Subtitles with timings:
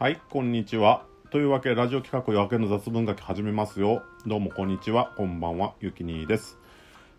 [0.00, 1.02] はい、こんにちは。
[1.32, 4.04] というわけで、ラジオ企画夜明けの雑文書き始めますよ。
[4.28, 6.56] どうもこんにちは、こんばんは、ゆきにーです。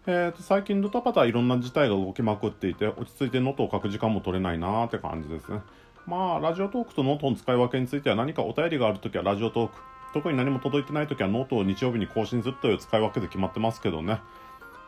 [0.08, 5.60] えーと、最近ドタバタいろんな事態が動きまくっていて、落ち着いてノートを書く時間も取れないなーって感じですね。
[6.08, 9.74] まあ、 Radiotalkとノートの使い分けについては何かお便りがあるときは Radiotalk、
[10.14, 14.22] 特に何も届いてないときはノートを日曜日に更新するという使い分けで決まってますけどね。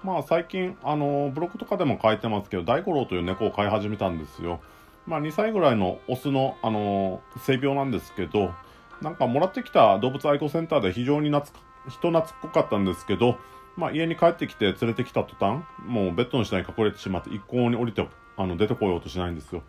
[0.01, 4.61] まあ最近、あのブログとかでも書いてますけど、大五郎という猫を飼い始めたんですよ。
[5.05, 8.53] まあ2歳ぐらいのオスの、あの性病なんですけど、
[9.01, 11.51] なんかもらってきた動物愛護センターで非常に懐
[11.89, 13.37] 人懐っこかったんですけど、
[13.75, 19.63] まあ家に帰ってきて連れてきた途端、もうベッドの下に隠れてしまって一向に降りて、あの出てこようとしないんですよ。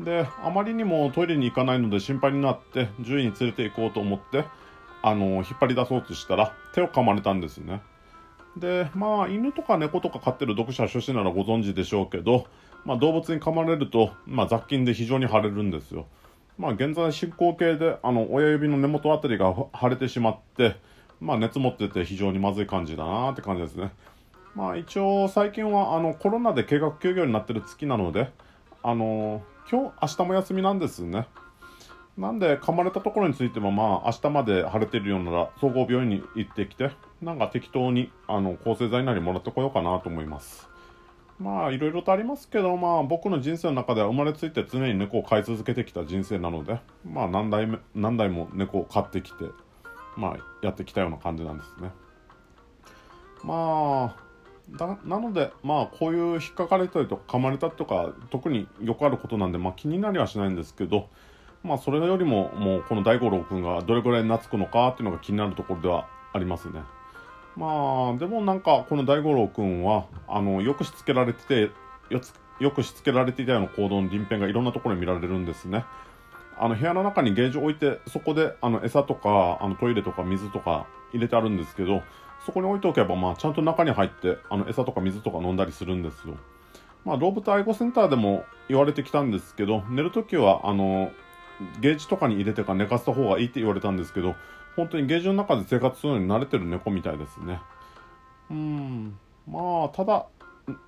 [0.00, 4.44] で、あまりにもトイレに行かないので心配になって、獣医に連れて行こうと思って、
[5.02, 7.82] あの、引っ張り出そうとしたら、手を噛まれたんですね。
[8.56, 12.46] で、まあ、犬とか猫とか飼ってる読者初心ならご存知でしょうけど、
[12.84, 16.06] まあ、動物に噛まれると、まあ、雑菌で非常に腫れるんですよ。
[16.58, 20.76] まあ、現在進行形で、あの、親指の根元あたりが腫れてしまって、
[21.20, 23.90] まあ、熱持ってて非常にまずい感じだなって感じですね。
[24.54, 28.30] まあ、一応、最近は、あの、コロナで計画休業になってる月なので、
[28.84, 31.26] あの、今日、明日も休みなんですね。
[32.16, 40.68] なんで、噛まれたところについても、まあ、明日まで腫れてるようなら、総合病院に行ってきて、なんか適当に、あの、抗生剤なりもらってこようかなと思います。
[41.40, 49.46] まあ、いろいろとありますけど、まあ、僕の人生の中では生まれついて常に猫を飼い続けてきた人生なので、まあ、何代目、何代も猫を飼ってきて、
[50.16, 51.90] まあ、やってきたような感じなんですね。
[53.42, 54.24] まあ、
[54.70, 61.08] だなので、まあ、こういう引っかかれたりとか噛まれたとか、特によくあることなんで、まあ、気になりはしないんですけど、
[61.64, 66.82] まあ、それよりも、もう、この大五郎くんがどれぐらい懐くのかっていうのが気になるところではありますね。
[67.56, 71.70] まあ、でもなんか、この大五郎くんは、あの、よくしつけられてて、
[72.10, 75.84] よつよくしつけられていたような行動の鱗片がいろんなところに見られるんですね。
[76.58, 82.02] あの、部屋の中にゲージを置いて、そこで、あの、餌とか、あの、トイレとか水とか入れてあるんですけど、
[82.44, 86.36] そこに置いておけば、まあ、ちゃんと中に入って、あの、餌とか水とか飲んだりするんですよ。
[87.04, 91.10] まあ、動物愛護センターでも言われてきたんですけど、寝るときは、あの、
[91.80, 94.34] ゲージとかに入れてから寝かせた方がいいって言われたんですけど、
[94.76, 97.60] 本当にゲージの中で生活するのに慣れてる猫みたいですね。
[98.50, 99.18] うん。
[99.48, 100.26] まあ、ただ、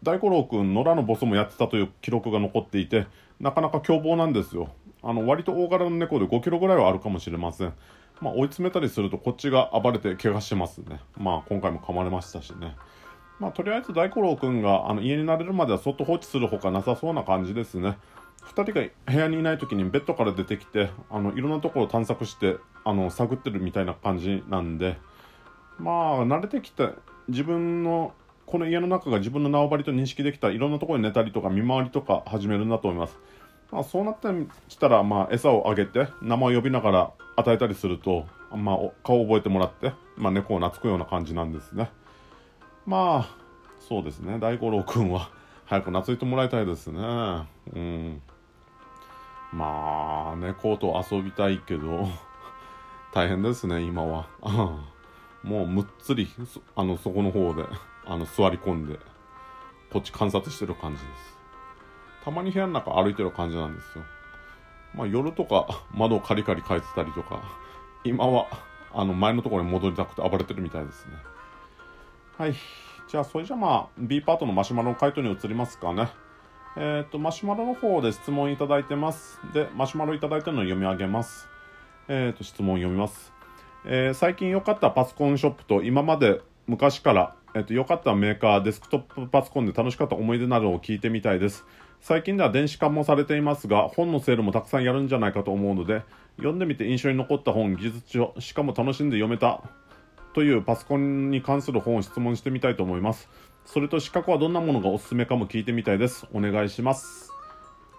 [0.02, 3.06] 大五郎くん、野良のボスもやってたという記録が残っていて、
[3.40, 4.70] なかなか凶暴なんですよ。
[5.02, 7.72] あの、割と大柄の猫で5キロぐらいはあるかもしれません。
[8.20, 11.00] まあ、追い詰めたりするとこっちが暴れて怪我しますね。
[11.18, 12.74] まあ、今回も噛まれましたしね。
[13.38, 17.98] まあ、とりあえず大五郎くんがあの家に慣れるまではそっと放置するほかなさそうな感じですね。
[18.46, 24.96] 2人が部屋にいない時にベッドから出てきてあのいろんなところを探索してあの探ってるみたいな感じなんで
[25.78, 26.90] まあ慣れてきて
[27.28, 28.14] 自分の
[28.46, 33.18] この家の中が自分の縄張りと認識できたいろんなところに寝たりとか見回りとか始めるんだと思います。
[33.72, 34.28] まあ、そうなって
[34.68, 38.24] きたら、まあ、餌をあげて名前を呼びながら与えたりすると、
[38.54, 41.90] まあ、顔を覚えてもらって、まあ、猫を懐くような感じなんですね。
[42.86, 43.36] まあ
[43.80, 45.30] そうですね大五郎くんは
[45.64, 47.00] 早く懐いてもらいたいですね。
[47.74, 48.22] うん
[49.56, 52.08] まあ、猫と遊びたいけど、
[53.14, 54.26] 大変ですね、今は。
[55.42, 56.28] もうむっつり、
[56.74, 57.64] あの、そこの方で、
[58.04, 58.98] あの、座り込んで、
[59.90, 61.38] こっち観察してる感じです。
[62.24, 64.04] たまに部屋の中歩いてる感じなんですよ。
[64.94, 67.40] まあ、夜とか窓をカリカリ変えてたりとか、
[68.04, 68.46] 今は、
[68.92, 71.14] あの、前のところに戻りたくて暴れてるみたいですね。
[72.36, 72.54] はい。
[73.08, 76.08] じゃあ、それじゃまあ、B パートのマシュマロの回答に移りますかね。
[76.78, 79.40] えっ、ー、と、マシュマロの方で質問いただいてます。
[79.54, 81.48] で、マシュマロいただいてるのを読み上げます。
[82.08, 83.32] えっ、ー、と、質問読みます。
[83.86, 91.64] えー、最近良かったパソコンショップと今まで昔から、えっ、と、良かったメーカー、デスクトップパソコンで楽しかった思い出などを聞いてみたいです。
[92.02, 96.02] 最近では電子化もされていますが、本のセールもたくさんやるんじゃないかと思うので、
[96.36, 99.62] 読んでみて印象に残った本、技術書、しかも楽しんで読めた
[100.34, 103.30] というパソコンに関する本を質問してみたいと思います。
[103.66, 106.26] それと資格はどんなものがおすすめかも聞いてみたいです。
[106.32, 107.32] お願いします。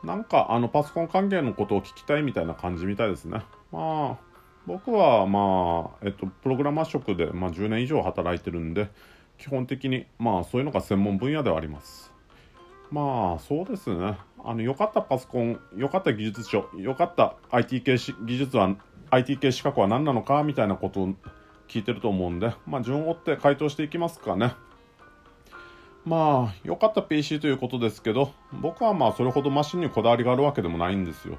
[0.01, 3.41] なんか、あの、パソコン関係のことを聞きたいみたいな感じみたいですね。
[3.73, 4.17] まあ、
[4.65, 8.89] 僕は、まあ、えっと、プログラマー職で、まあ、10年以上働いてるんで、
[9.37, 12.13] 基本的に、まあ、そういうのが専門分野ではあります。
[12.89, 14.17] まあ、そうですね。
[14.45, 18.73] あの、良かったパソコン、良かった技術書、良かった IT 系技術は、
[19.09, 21.13] IT 系資格は何なのかみたいなことを
[21.67, 24.53] 聞いてると思うんで、まあ、順を追って回答していきますかね。
[26.07, 31.37] まあ、良かった PC ということですけど、僕はまあ、それほどマシンにこだわりがあるわけでもないんですよ。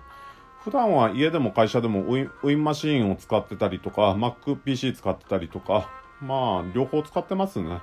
[0.62, 5.88] 普段は家でも会社でもウィンマシンを使ってたりとか、MacPC 使ってたりとか、
[6.20, 7.80] まあ、両方使ってますね。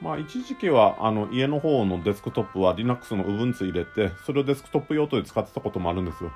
[0.00, 6.32] まあ、一時期は、あの、家の方のデスクトップは Linux の Ubuntu 入れて、それをデスクトップ用途で使ってたこともあるんですよ。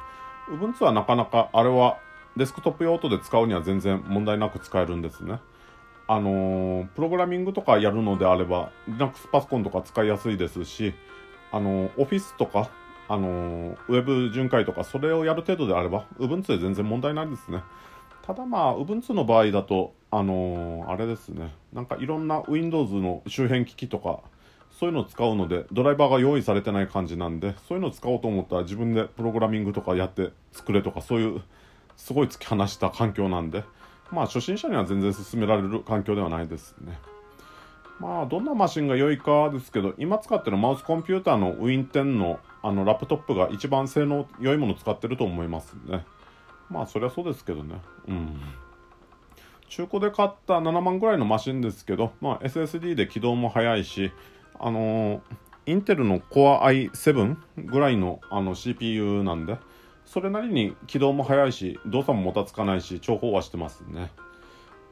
[0.50, 1.96] Ubuntu はなかなか、あれは、
[2.36, 5.40] デスクトップ用途で使うには全然問題なく使えるんですね。
[6.08, 10.94] あの、プログラミングとかやるのであれば Linux パソコンとか使いやすいですし、
[11.50, 12.70] あのー、Office とか、
[13.08, 17.62] あの、ウェブ巡回とかそれをやる程度であれば Ubuntu で全然問題ないですね。
[18.22, 24.20] ただまあ Ubuntu の場合だと、あのあれですねなんかいろんな Windows の周辺機器とか
[24.70, 31.43] そういうのを使うのでドライバーが用意されてない感じなんでそういうのを使おうと思ったら自分でプログラミングとかやって作れとかそういう
[31.96, 33.64] すごい突き放した環境なんで
[34.12, 36.98] まあ初心者には全然進められる環境ではないですね。
[37.98, 46.04] まあどんなマシンが良いかですけど今使ってるマウスコンピューターの Win10 のあのラップトップが一番性能良いものを使ってると思いますね。
[46.70, 47.80] まあそりゃそうですけどね。
[48.08, 48.40] うん。
[49.68, 54.12] 中古で買った7万ぐらいのマシンですけど、まあ、SSD で起動も早いし、
[54.60, 55.20] あのー、
[55.64, 59.56] インテルの Core i7 ぐらいのあの CPU なんで、
[60.04, 64.10] それなりに起動も早いし、動作ももたつかないし、重宝はしてますね。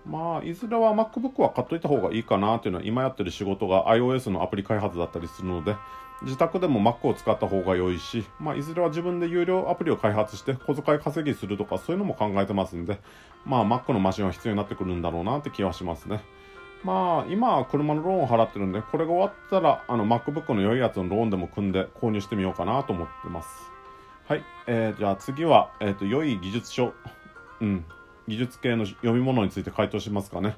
[0.06, 5.76] まあ、いずれは MacBook は買っといた方がいいかなというのは、今やってる仕事が iOS のアプリ開発だったりするので、
[6.22, 13.00] 自宅でも Mac を使った方が良いし、まあ、いずれは自分で有料アプリを開発して小遣い稼ぎするとかそういうのも考えてますんで、
[13.46, 16.20] まあ、Mac のマシンは必要になってくるんだろうなって気はしますね。
[16.84, 23.48] まあ、今は車のローンを払ってるんで、これが終わったら、あの、MacBook の良いやつのローンでも組んで購入してみようかなと思ってます。
[24.30, 24.44] はい。
[24.68, 26.94] えー、じゃあ次は、えっ、ー、と、良い技術書、
[27.60, 27.84] うん、
[28.28, 30.54] 技術系の読み物について回答しますかね。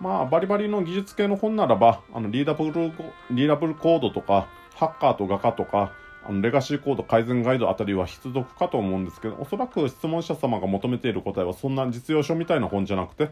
[0.00, 2.90] まあ、バリバリの技術系の本ならば、あの、リーダブル、
[3.30, 5.92] リーダブルコードとか、ハッカーと画家とか、
[6.26, 13.30] あのレガシーコード改善ガイドあたりは必読かと思うんですけど、おそらく質問者様が求めている答えはそんな実用書みたいな本じゃなくて、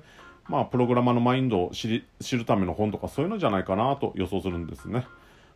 [0.48, 5.08] まあ、プログラマーのマインドを知り知るための本とかそういうのじゃないかなと予想するんですね。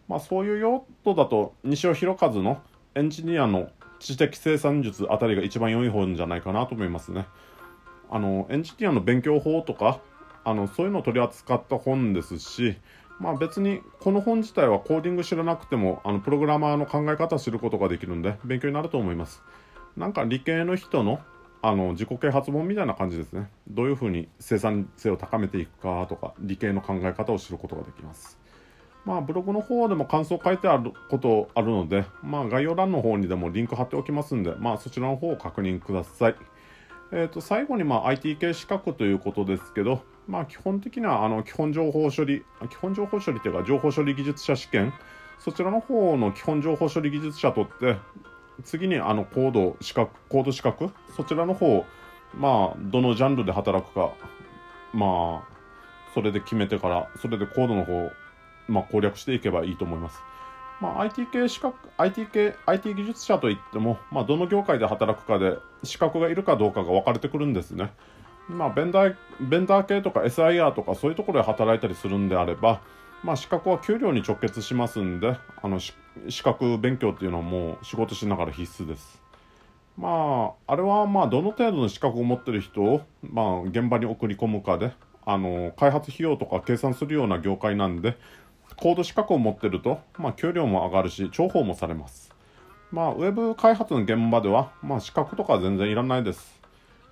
[0.08, 2.60] まあ、そういう用途だと、西尾弘和の
[2.96, 7.26] エンジニアの知的生産術あたりが一番良い本じゃないかなと思いますね。
[8.10, 10.00] あの、エンジニアの勉強法とか、
[10.44, 12.76] あの、そういうのを取り扱った本ですし、
[13.18, 19.42] まあ別にこの本自体はコーディング知らなくてもあのプログラマーの考え方を知ることができるんで勉強になると思います。
[19.96, 21.20] なんか理系の人の
[21.62, 23.48] あの自己啓発本みたいな感じですね。
[23.68, 28.38] どういうふうに生産性を高めていくかとか理系の考え方を知ることができます。
[29.06, 36.36] まあブログの方でも感想書いてあることあるので、まあ概要欄の方にでもリンク貼っておきますんで、まあそちらの方を確認ください。
[37.12, 44.92] え、ー、と最後にまあ IT 系資格ということですけど、まあ基本的にはあの基本情報処理、基本情報処理というか情報処理技術者試験、
[45.38, 47.96] そちらの方の基本情報処理技術者取って、
[48.64, 51.84] 次にあのコード資格、コード資格、そちらの方、
[52.34, 54.10] まあどのジャンルで働くか、
[54.92, 55.56] まあ
[56.12, 58.10] それで決めてから、それでコードの方、
[58.68, 60.18] まあ攻略していけばいいと思います。
[60.80, 67.90] まあ、IT 系資格、IT 系、IT 技術者といっても、まあ、どの業界で働くかで資格がいるかどうかが分かれてくるんですね。
[68.48, 72.80] まあ、ベンダー、ベンダー系とか SIR とかそういうところで働いたりするんであれば、
[73.24, 75.94] まあ、資格は給料に直結しますんで、あの、資
[76.42, 79.20] 格勉強っていうのはもう仕事しながら必須です。
[79.96, 84.92] まあ、あれはまあ、どの程度の資格を持ってる人を、まあ、現場に送り込むかで、
[85.24, 88.16] あの、開発費用とか計算するような業界なんで、
[88.76, 92.34] コード資格を持ってると、まあ、給料も上がるし、重宝もされます。
[92.92, 96.60] まあ、ウェブ開発の現場では、まあ、資格とか全然いらないです。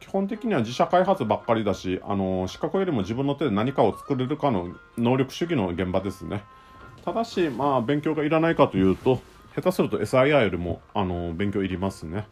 [0.00, 6.42] 基本的には自社開発ばっかりだし、あの資格よりも自分の手で何かを作れるかの能力主義の現場ですね。
[7.04, 9.21] ただし、まあ、勉強がいらないかというと、
[9.54, 12.26] 下手すると SIR よりも、あの勉強いりますね。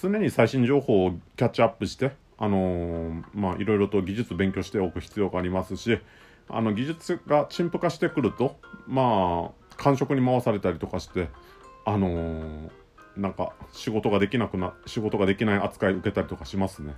[0.00, 5.98] 常に最新情報をキャッチアップして、あのまあ、いろいろと技術勉強しておく必要がありますし、
[6.48, 11.28] あの、技術が陳腐化してくると、まあ、感触に回されたりとかして、
[11.84, 12.70] あのー
[13.16, 16.94] なんか仕事ができなくな、仕事ができない扱い受けたりとかしますね。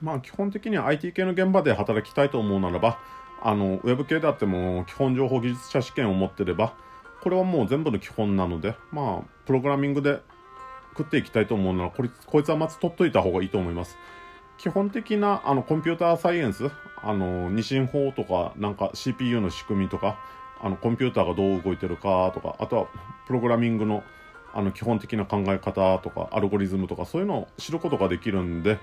[0.00, 2.98] まあ基本的には IT 系の現場で働きたいと思うならば、
[3.42, 6.74] あの、ウェブ系であっても基本情報技術者試験を持ってれば、
[7.22, 10.20] これはもう全部の基本なので、まあ、プログラミングで
[10.96, 13.96] 食っていきたいと思うなら、ここいつはまず取っといた方がいいと思います。
[14.58, 16.70] 基本的な、あの、コンピューターサイエンス、
[17.02, 20.18] あの、二進法とか、なんか CPU の仕組みとか、
[20.60, 22.86] あの、コンピューターがどう動いてるかとか、あとは、
[23.26, 24.02] プログラミングの
[24.54, 28.78] あの基本的な考え方とかアルゴリズムとかそういうのを知ることができるんで、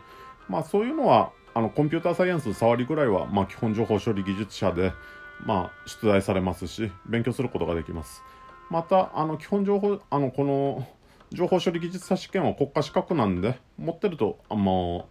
[0.48, 4.94] まあそういうのはあのコンピューターサイエンス触りぐらいは、まあ、基本情報処理技術者で、
[5.46, 8.24] まあ、出題されますし勉強することができます。
[8.70, 10.88] またあの基本情報あのこの
[11.32, 15.08] 情報処理技術者試験は国家資格なんで持ってるとあの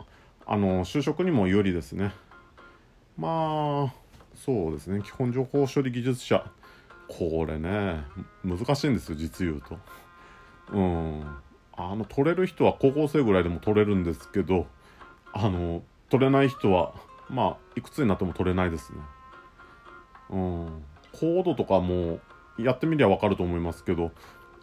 [0.49, 2.13] あの就職にも有利ですね。
[3.17, 3.95] まあ
[4.35, 6.45] そうですね基本情報処理技術者
[7.09, 8.05] これね
[8.45, 9.79] 難しいんですよ実言うと。
[10.73, 11.25] うん。
[11.81, 14.67] あの、取れる人は高校生ぐらいでも取れるんですけど、
[15.33, 16.95] あの取れない人は
[17.29, 18.99] まあいくつになっても取れないですね
[20.31, 22.21] うんコードとかも
[22.59, 24.11] やってみりゃ分かると思いますけど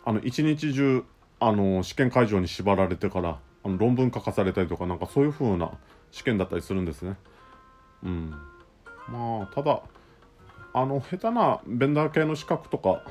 [0.03, 1.03] あの一日中
[1.39, 5.71] あの試験会場に縛られてからあの論文書かされたりとかなんかそういう風な
[6.11, 7.15] 試験だったりするんですね。
[8.03, 8.29] うん。
[9.09, 9.81] まあただ
[10.73, 13.03] あの下手なベンダー系の資格とか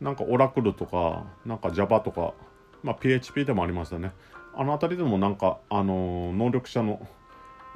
[0.00, 2.34] なんかオラクルとかなんか Java とか
[2.82, 4.12] まあ PHP でもありましたね。
[4.56, 7.06] あの辺りでもなんかあの能力者の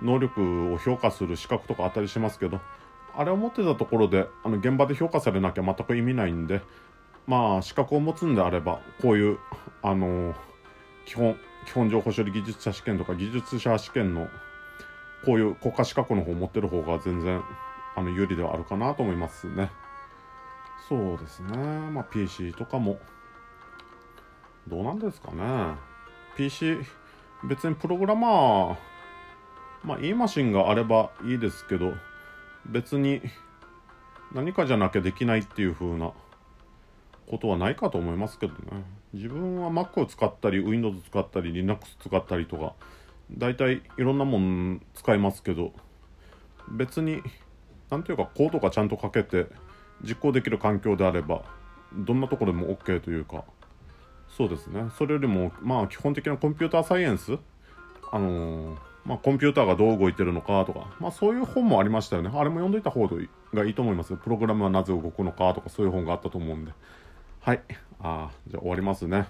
[0.00, 2.60] 能力を評価する資格とかあったりしますけど
[3.16, 6.62] あれを持ってたところであの現場で評価されなきゃ全く意味ないんで
[7.26, 9.38] まあ資格を持つんであればこういう
[9.82, 10.34] あの
[11.04, 11.36] 基本
[11.68, 14.28] 基本情報処理技術者試験とか技術者試験の
[15.26, 17.42] こういう国家資格の方を持ってる方が全然
[17.94, 19.70] あの有利ではあるかなと思いますね。
[20.88, 21.58] そうですね。
[21.58, 22.98] まあ PC とかも
[24.66, 25.74] どうなんですかね。
[26.38, 26.78] PC
[27.46, 28.76] 別にプログラマー
[29.84, 31.92] まあいいマシンがあればいいですけど
[32.64, 33.20] 別に
[34.32, 36.12] 何かじゃなきゃできないっていう風な
[37.26, 42.74] ことはないかと思いますけどね自分は Mac を使ったり Windows 使ったり Linux 使ったりとか
[43.30, 45.72] 大体いろんなもん使いますけど
[46.70, 47.22] 別に
[47.90, 49.46] 何ていうかコードがちゃんと書けて
[50.02, 51.42] 実行できる環境であれば
[51.94, 53.44] どんなところでも OK というか
[54.36, 54.84] そうですね。
[54.98, 57.38] それよりもまあ基本的なコンピューターサイエンス？
[58.12, 62.30] あのー、まあ、コンピューターがどう動いてるのかとか、まあ、そういう本もありましたよね。
[62.32, 63.08] あれも読んどいた方
[63.54, 66.72] がいいと思いますプログラムはなぜ動くのかとかそういう本があったと思うんで。
[67.48, 67.62] はい
[68.00, 69.26] あじゃあ終わりますね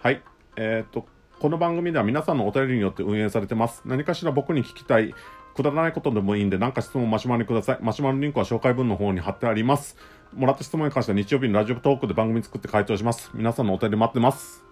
[0.00, 0.22] はい
[0.56, 1.06] えー、っと
[1.38, 5.14] この番組では皆さんのお便りによって運営されてます何かしら僕に聞きたい
[5.54, 7.78] くだらないことでもいいんで、何か質問をマシュマロにください。
[7.82, 9.98] マシュマロリンクは紹介文の方に貼ってあります。
[10.32, 13.30] もらった質問に関しては日曜日にラジオトークで番組作って回答します。
[13.34, 14.71] 皆さんのお便り待ってます。